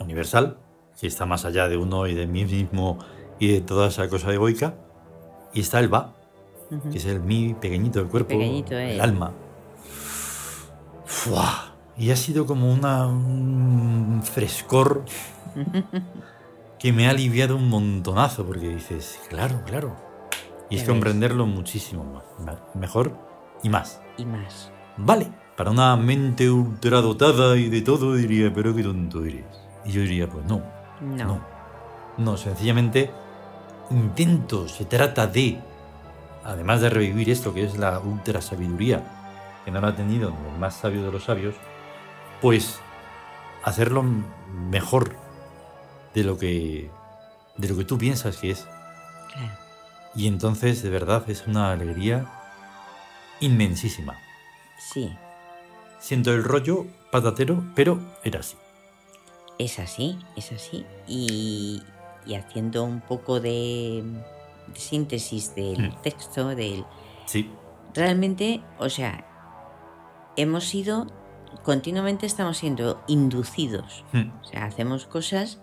universal, 0.00 0.58
que 1.00 1.06
está 1.06 1.26
más 1.26 1.44
allá 1.44 1.68
de 1.68 1.76
uno 1.76 2.06
y 2.06 2.14
de 2.14 2.26
mí 2.26 2.44
mismo 2.44 2.98
y 3.38 3.48
de 3.48 3.60
toda 3.60 3.88
esa 3.88 4.08
cosa 4.08 4.32
egoica, 4.32 4.74
y 5.52 5.60
está 5.60 5.80
el 5.80 5.88
Ba, 5.88 6.14
que 6.90 6.98
es 6.98 7.04
el 7.04 7.20
mí 7.20 7.54
pequeñito 7.60 7.98
del 7.98 8.08
cuerpo, 8.08 8.30
Pequeñito, 8.30 8.76
el 8.78 8.98
eh. 8.98 9.00
alma. 9.00 9.32
¡Fua! 11.04 11.74
Y 11.98 12.10
ha 12.10 12.16
sido 12.16 12.46
como 12.46 12.72
una, 12.72 13.06
un 13.06 14.22
frescor 14.24 15.04
que 16.78 16.92
me 16.92 17.06
ha 17.06 17.10
aliviado 17.10 17.56
un 17.56 17.68
montonazo, 17.68 18.46
porque 18.46 18.68
dices, 18.68 19.20
claro, 19.28 19.62
claro. 19.66 20.11
Y 20.72 20.78
es 20.78 20.84
comprenderlo 20.84 21.46
muchísimo 21.46 22.22
más, 22.44 22.56
mejor 22.74 23.12
y 23.62 23.68
más. 23.68 24.00
Y 24.16 24.24
más. 24.24 24.70
Vale, 24.96 25.28
para 25.56 25.70
una 25.70 25.96
mente 25.96 26.50
ultradotada 26.50 27.56
y 27.56 27.68
de 27.68 27.82
todo 27.82 28.14
diría, 28.14 28.52
pero 28.54 28.74
qué 28.74 28.82
tonto 28.82 29.24
eres. 29.24 29.44
Y 29.84 29.92
yo 29.92 30.00
diría, 30.02 30.28
pues 30.28 30.44
no, 30.46 30.62
No. 31.00 31.26
no. 31.26 31.40
No, 32.18 32.36
sencillamente 32.36 33.10
intento, 33.90 34.68
se 34.68 34.84
trata 34.84 35.26
de, 35.26 35.58
además 36.44 36.80
de 36.80 36.90
revivir 36.90 37.30
esto 37.30 37.52
que 37.52 37.64
es 37.64 37.78
la 37.78 37.98
ultra 38.00 38.40
sabiduría, 38.40 39.02
que 39.64 39.70
no 39.70 39.80
la 39.80 39.88
ha 39.88 39.96
tenido 39.96 40.30
ni 40.30 40.52
el 40.52 40.58
más 40.58 40.74
sabio 40.74 41.04
de 41.04 41.12
los 41.12 41.24
sabios, 41.24 41.54
pues 42.40 42.80
hacerlo 43.62 44.02
mejor 44.70 45.16
de 46.14 46.24
lo 46.24 46.38
que 46.38 46.90
de 47.56 47.68
lo 47.68 47.76
que 47.76 47.84
tú 47.84 47.98
piensas 47.98 48.38
que 48.38 48.50
es. 48.50 48.66
Claro. 49.32 49.61
Y 50.14 50.26
entonces, 50.26 50.82
de 50.82 50.90
verdad, 50.90 51.28
es 51.30 51.46
una 51.46 51.72
alegría 51.72 52.26
inmensísima. 53.40 54.18
Sí, 54.78 55.12
Siento 55.98 56.32
el 56.32 56.42
rollo 56.42 56.86
patatero, 57.12 57.62
pero 57.76 58.00
era 58.24 58.40
así. 58.40 58.56
es 59.58 59.78
así, 59.78 60.18
es 60.36 60.50
así. 60.50 60.84
Y, 61.06 61.80
y 62.26 62.34
haciendo 62.34 62.82
un 62.82 63.00
poco 63.00 63.38
de, 63.38 64.02
de 64.66 64.80
síntesis 64.80 65.54
del 65.54 65.90
Mm. 65.90 66.02
texto, 66.02 66.48
del, 66.48 66.84
Sí, 67.26 67.48
realmente, 67.94 68.62
o 68.80 68.88
sea, 68.88 69.24
hemos 70.36 70.64
sido, 70.64 71.06
continuamente 71.62 72.26
estamos 72.26 72.58
siendo 72.58 73.00
inducidos. 73.06 74.04
Mm, 74.12 74.30
O 74.40 74.44
sea, 74.44 74.64
hacemos 74.64 75.06
cosas, 75.06 75.60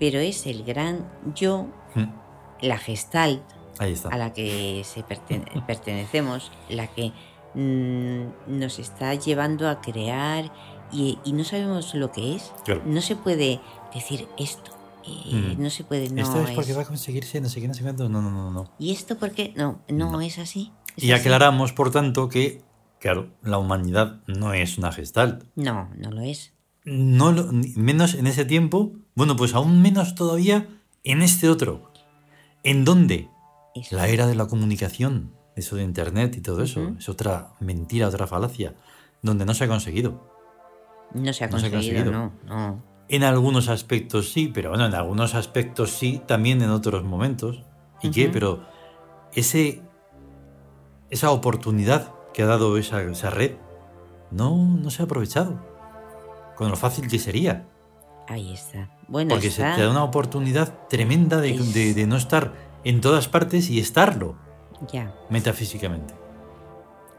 pero 0.00 0.20
es 0.20 0.46
el 0.46 0.64
gran 0.64 1.06
yo, 1.34 1.66
mm. 1.94 2.04
la 2.62 2.78
gestalt 2.78 3.42
ahí 3.78 3.92
está. 3.92 4.08
a 4.10 4.16
la 4.18 4.32
que 4.32 4.82
se 4.84 5.02
perten- 5.04 5.44
pertenecemos, 5.66 6.50
la 6.68 6.86
que 6.88 7.12
mm, 7.54 8.58
nos 8.58 8.78
está 8.78 9.14
llevando 9.14 9.68
a 9.68 9.80
crear 9.80 10.52
y, 10.92 11.18
y 11.24 11.32
no 11.32 11.44
sabemos 11.44 11.94
lo 11.94 12.12
que 12.12 12.36
es. 12.36 12.52
Claro. 12.64 12.82
No 12.86 13.00
se 13.00 13.16
puede 13.16 13.60
decir 13.94 14.26
esto, 14.38 14.70
eh, 15.06 15.54
Mm. 15.56 15.62
no 15.62 15.70
se 15.70 15.84
puede, 15.84 16.08
no 16.10 16.22
Esto 16.22 16.42
es 16.44 16.50
porque 16.52 16.70
es- 16.72 16.78
va 16.78 16.82
a 16.82 16.86
conseguirse 16.86 17.40
no 17.40 17.48
sé 17.48 17.60
qué, 17.60 17.68
no 17.68 17.74
sé 17.74 17.82
cuánto. 17.82 18.08
No, 18.08 18.22
no, 18.22 18.30
no, 18.30 18.50
no. 18.50 18.70
¿Y 18.78 18.92
esto 18.92 19.16
por 19.18 19.30
qué? 19.32 19.52
No, 19.56 19.80
no, 19.88 20.12
No. 20.12 20.20
es 20.20 20.38
así. 20.38 20.70
es 20.96 21.04
Y 21.04 21.12
así. 21.12 21.20
aclaramos, 21.22 21.72
por 21.72 21.90
tanto, 21.90 22.28
que, 22.28 22.62
claro, 23.00 23.28
la 23.42 23.58
humanidad 23.58 24.20
no 24.26 24.52
es 24.52 24.78
una 24.78 24.92
gestalt. 24.92 25.44
No, 25.56 25.88
no 25.96 26.10
lo 26.10 26.20
es. 26.20 26.52
No 26.84 27.32
lo- 27.32 27.48
menos 27.76 28.14
en 28.14 28.26
ese 28.26 28.44
tiempo, 28.44 28.92
bueno, 29.14 29.36
pues 29.36 29.54
aún 29.54 29.80
menos 29.82 30.14
todavía 30.14 30.66
en 31.04 31.22
este 31.22 31.48
otro. 31.48 31.90
¿En 32.64 32.84
dónde? 32.84 33.28
Eso. 33.74 33.96
La 33.96 34.08
era 34.08 34.26
de 34.26 34.34
la 34.34 34.46
comunicación, 34.46 35.32
eso 35.56 35.76
de 35.76 35.82
internet 35.82 36.36
y 36.36 36.40
todo 36.40 36.62
eso. 36.62 36.92
Es 36.98 37.08
otra 37.08 37.52
mentira, 37.60 38.08
otra 38.08 38.26
falacia, 38.26 38.74
donde 39.22 39.44
no 39.46 39.54
se 39.54 39.64
ha 39.64 39.68
conseguido. 39.68 40.30
No 41.14 41.32
se 41.32 41.44
ha 41.44 41.48
no 41.48 41.58
se 41.58 41.66
ha 41.66 41.70
conseguido, 41.70 42.10
no, 42.10 42.32
no. 42.46 42.82
En 43.08 43.24
algunos 43.24 43.68
aspectos 43.68 44.30
sí, 44.32 44.50
pero 44.52 44.70
bueno, 44.70 44.86
en 44.86 44.94
algunos 44.94 45.34
aspectos 45.34 45.90
sí, 45.90 46.22
también 46.26 46.62
en 46.62 46.70
otros 46.70 47.04
momentos. 47.04 47.62
¿Y 48.02 48.10
qué? 48.10 48.28
Pero 48.28 48.64
ese, 49.34 49.82
esa 51.10 51.30
oportunidad 51.30 52.12
que 52.32 52.42
ha 52.42 52.46
dado 52.46 52.76
esa, 52.78 53.02
esa 53.02 53.30
red 53.30 53.52
no, 54.30 54.56
no 54.56 54.90
se 54.90 55.02
ha 55.02 55.04
aprovechado. 55.04 55.60
Con 56.56 56.70
lo 56.70 56.76
fácil 56.76 57.08
que 57.08 57.18
sería. 57.18 57.66
Ahí 58.28 58.52
está. 58.54 58.88
Bueno, 59.08 59.30
Porque 59.34 59.48
está, 59.48 59.72
se 59.74 59.80
te 59.80 59.84
da 59.84 59.90
una 59.90 60.04
oportunidad 60.04 60.86
tremenda 60.88 61.38
de, 61.40 61.54
Es- 61.54 61.74
de- 61.74 61.92
de 61.94 62.06
no 62.06 62.16
estar 62.16 62.52
en 62.84 63.00
todas 63.00 63.28
partes 63.28 63.70
y 63.70 63.78
estarlo 63.78 64.36
ya. 64.92 65.14
metafísicamente. 65.30 66.14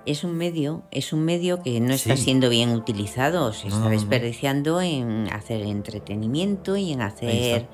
Es 0.05 0.25
un 0.25 0.35
medio, 0.35 0.83
es 0.91 1.13
un 1.13 1.23
medio 1.23 1.63
que 1.63 1.79
no 1.79 1.93
está 1.93 2.17
siendo 2.17 2.49
bien 2.49 2.71
utilizado, 2.71 3.53
se 3.53 3.69
No, 3.69 3.75
está 3.75 3.83
no, 3.85 3.89
desperdiciando 3.91 4.81
en 4.81 5.29
hacer 5.31 5.61
entretenimiento 5.61 6.75
y 6.75 6.91
en 6.91 7.01
hacer 7.01 7.67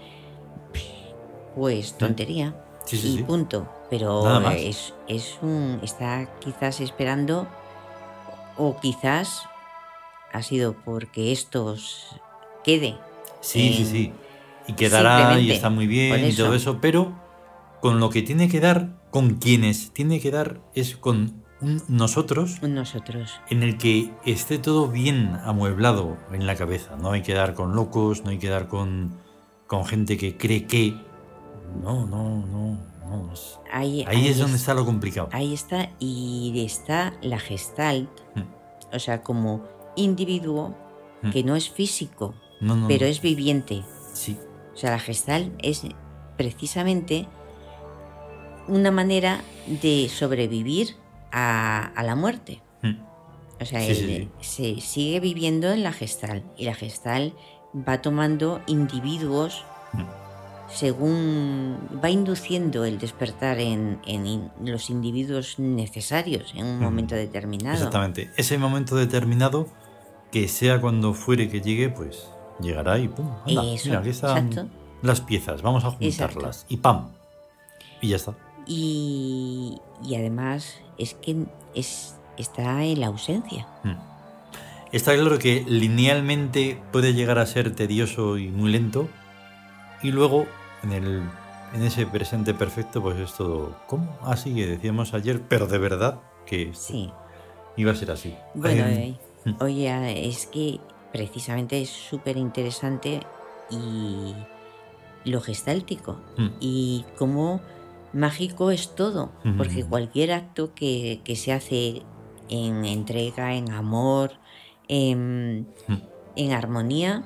pues 1.55 1.93
tontería 1.97 2.55
Sí, 2.85 2.97
sí, 2.97 3.19
y 3.19 3.23
punto. 3.23 3.67
Pero 3.89 4.39
es, 4.51 4.93
es 5.07 5.37
un 5.41 5.79
está 5.83 6.27
quizás 6.39 6.79
esperando 6.79 7.47
o 8.57 8.79
quizás 8.79 9.43
ha 10.33 10.41
sido 10.43 10.73
porque 10.85 11.31
esto 11.31 11.73
s- 11.73 12.15
quede. 12.63 12.95
Sí, 13.41 13.73
sí, 13.73 13.81
en- 13.81 13.87
sí. 13.87 14.13
Y 14.67 14.73
quedará 14.73 15.39
y 15.39 15.51
está 15.51 15.69
muy 15.69 15.87
bien 15.87 16.25
y 16.25 16.33
todo 16.33 16.53
eso, 16.53 16.77
pero 16.79 17.11
con 17.81 17.99
lo 17.99 18.09
que 18.09 18.21
tiene 18.21 18.49
que 18.49 18.59
dar, 18.59 18.99
con 19.11 19.35
quienes 19.35 19.91
tiene 19.91 20.19
que 20.19 20.31
dar, 20.31 20.61
es 20.75 20.95
con 20.97 21.43
un 21.61 21.81
nosotros 21.89 22.61
Nosotros. 22.61 23.31
en 23.49 23.63
el 23.63 23.77
que 23.77 24.11
esté 24.25 24.57
todo 24.59 24.87
bien 24.87 25.37
amueblado 25.43 26.17
en 26.31 26.45
la 26.47 26.55
cabeza. 26.55 26.95
No 26.95 27.11
hay 27.11 27.21
que 27.21 27.33
dar 27.33 27.53
con 27.53 27.75
locos, 27.75 28.23
no 28.23 28.29
hay 28.29 28.37
que 28.39 28.49
dar 28.49 28.67
con, 28.67 29.17
con 29.67 29.85
gente 29.85 30.17
que 30.17 30.37
cree 30.37 30.65
que. 30.65 30.95
No, 31.83 32.05
no, 32.07 32.45
no, 32.45 32.77
no. 33.09 33.33
Ahí, 33.71 34.05
Ahí 34.07 34.27
es 34.27 34.37
donde 34.37 34.55
es- 34.55 34.61
está 34.61 34.73
lo 34.73 34.85
complicado. 34.85 35.29
Ahí 35.31 35.53
está, 35.53 35.89
y 35.99 36.63
está 36.65 37.13
la 37.21 37.39
gestalt, 37.39 38.09
Mm. 38.35 38.95
o 38.95 38.99
sea, 38.99 39.21
como 39.23 39.63
individuo 39.95 40.75
Mm. 41.23 41.29
que 41.31 41.43
no 41.43 41.55
es 41.55 41.69
físico, 41.69 42.35
No, 42.61 42.75
no, 42.75 42.87
pero 42.87 43.05
no. 43.05 43.11
es 43.11 43.21
viviente. 43.21 43.83
Sí, 44.13 44.37
O 44.73 44.77
sea, 44.77 44.91
la 44.91 44.99
gestalt 44.99 45.51
es 45.61 45.81
precisamente 46.37 47.27
una 48.69 48.91
manera 48.91 49.41
de 49.67 50.09
sobrevivir 50.09 50.95
a, 51.31 51.91
a 51.95 52.03
la 52.03 52.15
muerte. 52.15 52.61
Mm. 52.81 52.95
O 53.61 53.65
sea, 53.65 53.81
Sí, 53.81 53.95
sí, 53.95 54.15
él 54.15 54.29
se 54.41 54.79
sigue 54.81 55.19
viviendo 55.19 55.71
en 55.71 55.83
la 55.83 55.91
gestal 55.91 56.43
y 56.57 56.65
la 56.65 56.73
gestal 56.75 57.33
va 57.75 58.01
tomando 58.01 58.61
individuos 58.67 59.63
Mm. 59.93 60.03
según 60.71 61.77
va 62.03 62.09
induciendo 62.09 62.85
el 62.85 62.99
despertar 62.99 63.59
en, 63.59 63.99
los 64.63 64.89
individuos 64.89 65.57
necesarios 65.57 66.53
en 66.55 66.65
un 66.65 66.79
Mm. 66.79 66.83
momento 66.83 67.15
determinado. 67.15 67.75
Exactamente. 67.75 68.29
Ese 68.37 68.57
momento 68.57 68.95
determinado, 68.95 69.67
que 70.31 70.47
sea 70.47 70.79
cuando 70.79 71.13
fuere 71.13 71.49
que 71.49 71.61
llegue, 71.61 71.89
pues 71.89 72.27
llegará 72.61 72.99
y 72.99 73.07
pum. 73.07 73.29
anda, 73.47 73.63
Eso, 73.65 73.87
mira, 73.89 73.99
aquí 73.99 74.09
están 74.09 74.47
exacto. 74.49 74.69
las 75.01 75.21
piezas, 75.21 75.61
vamos 75.63 75.83
a 75.85 75.97
Exacto. 75.99 76.33
juntarlas. 76.35 76.65
Y 76.69 76.77
pam. 76.77 77.09
Y 78.01 78.09
ya 78.09 78.15
está. 78.17 78.35
Y, 78.71 79.79
y 80.03 80.15
además 80.15 80.77
es 80.99 81.15
que 81.15 81.45
es, 81.73 82.15
está 82.37 82.83
en 82.83 82.99
la 83.01 83.07
ausencia. 83.07 83.67
Mm. 83.83 83.95
Está 84.91 85.15
claro 85.15 85.37
que 85.39 85.65
linealmente 85.67 86.79
puede 86.91 87.13
llegar 87.13 87.39
a 87.39 87.45
ser 87.47 87.75
tedioso 87.75 88.37
y 88.37 88.47
muy 88.49 88.71
lento. 88.71 89.09
Y 90.03 90.11
luego, 90.11 90.45
en, 90.83 90.91
el, 90.93 91.21
en 91.73 91.83
ese 91.83 92.05
presente 92.05 92.53
perfecto, 92.53 93.01
pues 93.01 93.17
es 93.19 93.33
todo. 93.33 93.75
¿Cómo? 93.87 94.17
Así 94.21 94.53
que 94.55 94.65
decíamos 94.67 95.13
ayer, 95.15 95.41
pero 95.47 95.65
de 95.67 95.77
verdad 95.79 96.19
que 96.45 96.71
Sí. 96.73 97.11
iba 97.75 97.91
a 97.91 97.95
ser 97.95 98.11
así. 98.11 98.35
Bueno, 98.53 98.85
Eh, 98.85 99.15
eh, 99.45 99.55
oye, 99.61 100.27
es 100.27 100.45
que 100.45 100.79
precisamente 101.11 101.81
es 101.81 101.89
súper 101.89 102.37
interesante 102.37 103.19
y 103.71 104.33
lo 105.25 105.41
gestáltico 105.41 106.17
mm, 106.37 106.47
y 106.59 107.05
cómo 107.17 107.61
mágico 108.13 108.71
es 108.71 108.95
todo, 108.95 109.31
porque 109.57 109.85
cualquier 109.85 110.31
acto 110.31 110.73
que, 110.73 111.21
que 111.23 111.35
se 111.35 111.53
hace 111.53 112.01
en 112.49 112.85
entrega, 112.85 113.53
en 113.53 113.71
amor, 113.71 114.33
en, 114.87 115.67
mm. 115.87 115.93
en 116.35 116.51
armonía, 116.53 117.23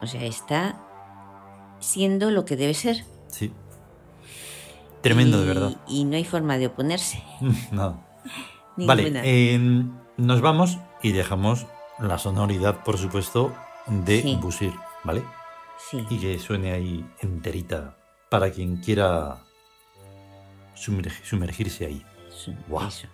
o 0.00 0.06
sea, 0.06 0.24
está 0.24 0.80
siendo 1.80 2.30
lo 2.30 2.44
que 2.44 2.56
debe 2.56 2.74
ser. 2.74 3.04
Sí. 3.28 3.52
Tremendo, 5.00 5.38
de 5.38 5.44
Y- 5.44 5.48
verdad. 5.48 5.76
Y 5.88 6.04
no 6.04 6.16
hay 6.16 6.24
forma 6.24 6.58
de 6.58 6.66
oponerse. 6.68 7.22
Ninguna. 7.40 7.96
Vale, 8.76 9.12
eh, 9.24 9.58
nos 10.16 10.40
vamos 10.40 10.78
y 11.02 11.12
dejamos 11.12 11.66
la 11.98 12.18
sonoridad, 12.18 12.84
por 12.84 12.98
supuesto, 12.98 13.52
de 13.86 14.22
Sí. 14.22 14.38
Busir, 14.40 14.72
¿vale? 15.04 15.22
sí. 15.90 16.06
Y 16.08 16.18
que 16.18 16.38
suene 16.38 16.72
ahí 16.72 17.04
enterita 17.20 17.96
para 18.30 18.50
quien 18.52 18.76
quiera 18.76 19.38
sumergi- 20.84 21.22
sumergirse 21.22 21.86
ahí. 21.86 22.04
Eso. 22.28 23.06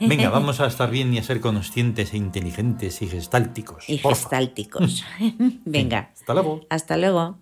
Venga, 0.00 0.28
vamos 0.30 0.60
a 0.60 0.66
estar 0.66 0.90
bien 0.90 1.12
y 1.14 1.18
a 1.18 1.22
ser 1.22 1.40
conscientes 1.40 2.12
e 2.12 2.16
inteligentes 2.16 3.00
y 3.02 3.08
gestálticos. 3.08 3.88
Y 3.88 3.98
porfa. 3.98 4.20
gestálticos. 4.20 5.04
Venga, 5.64 6.10
Hasta 6.14 6.34
luego. 6.34 6.60
hasta 6.68 6.96
luego. 6.96 7.38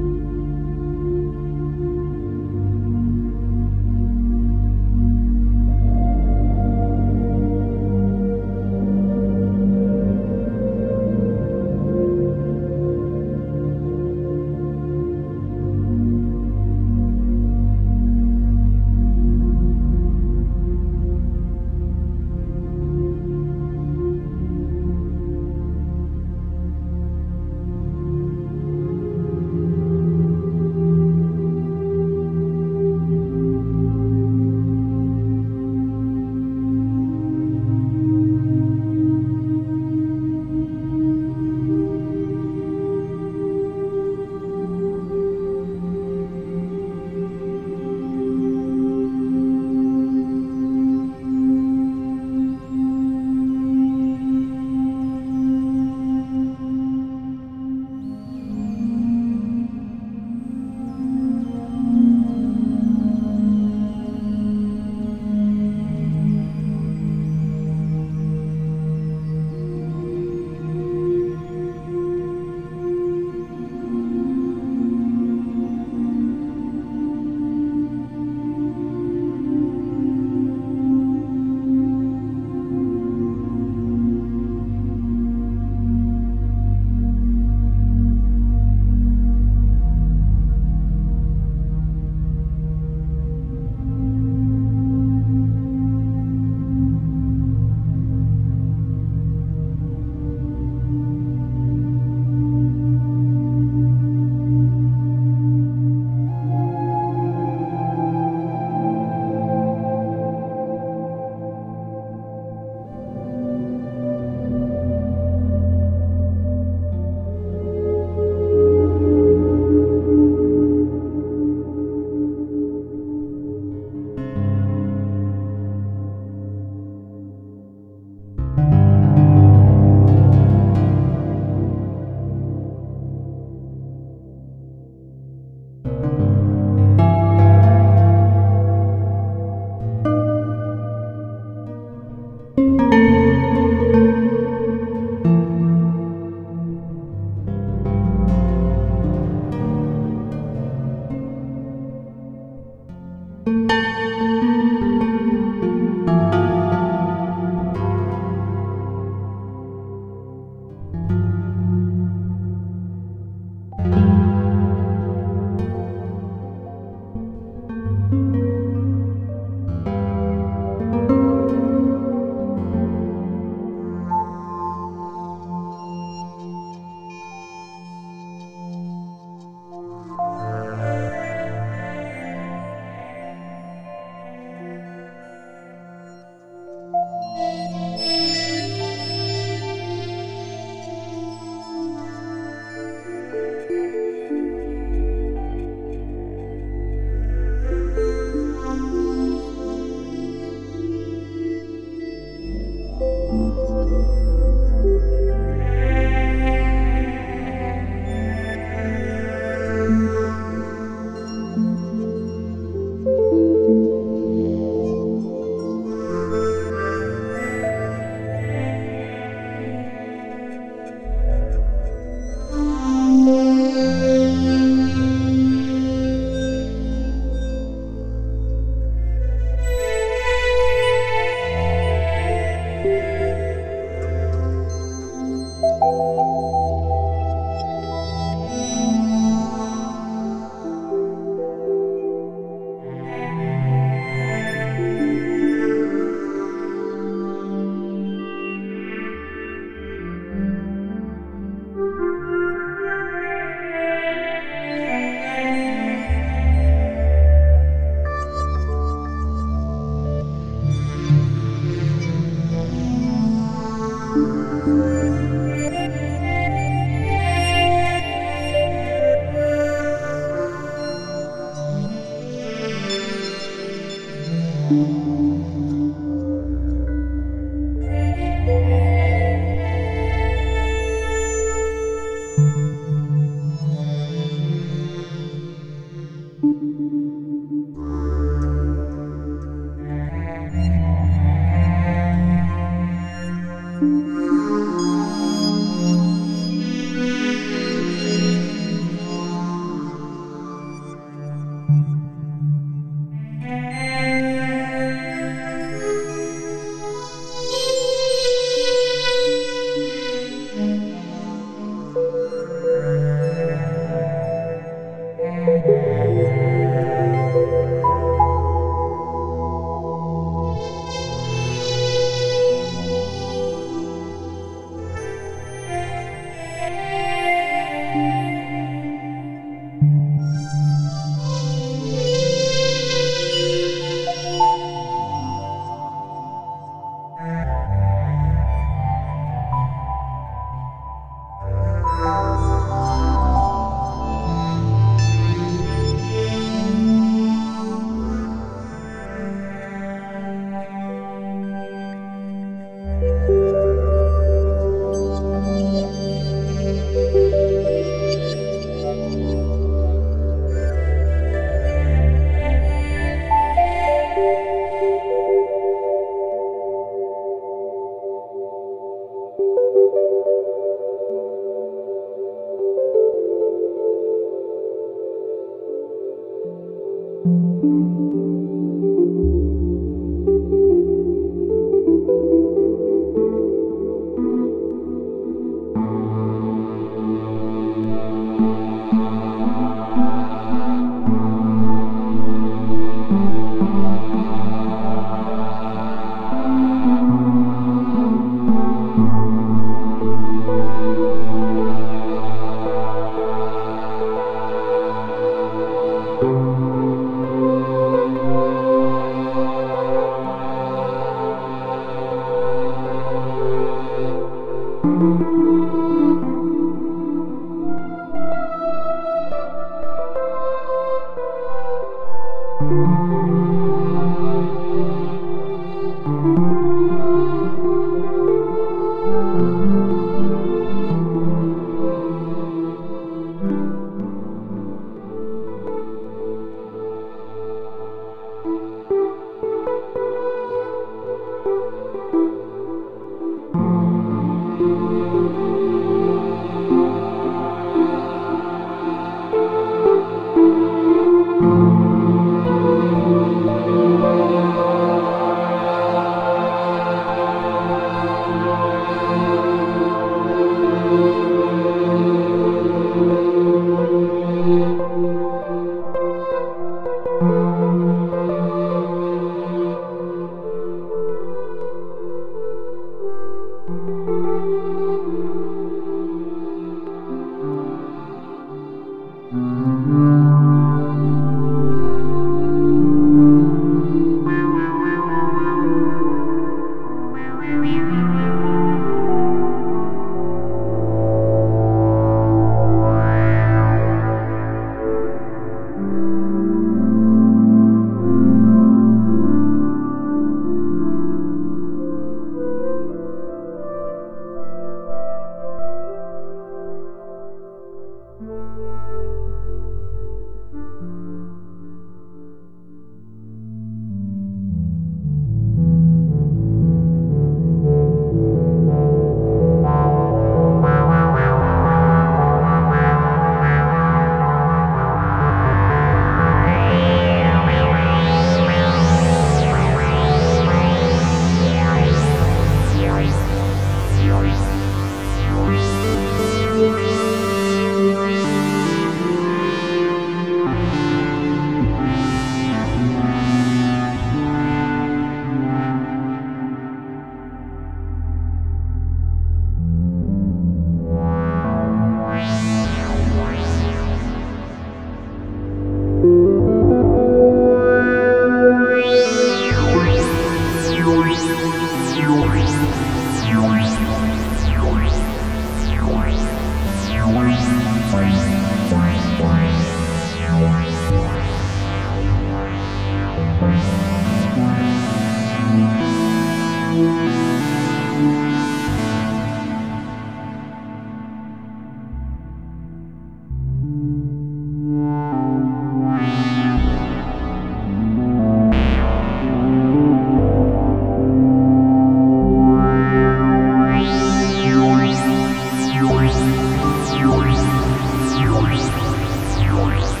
Thank 599.71 599.95
you. 599.95 600.00